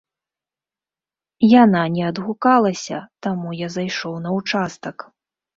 Яна 1.49 1.83
не 1.97 2.03
адгукалася, 2.11 2.97
таму 3.27 3.55
я 3.65 3.73
зайшоў 3.77 4.13
на 4.25 4.29
ўчастак. 4.39 4.97